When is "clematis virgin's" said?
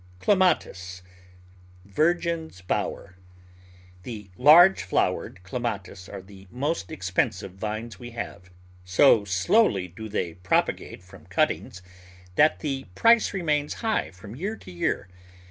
0.17-2.59